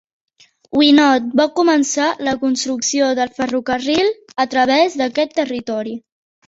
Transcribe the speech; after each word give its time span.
Wynot 0.79 1.27
va 1.41 1.45
començar 1.59 2.07
la 2.29 2.35
construcció 2.45 3.13
del 3.21 3.33
ferrocarril 3.39 4.13
a 4.47 4.51
través 4.57 5.01
d'aquest 5.05 5.43
territori. 5.43 6.01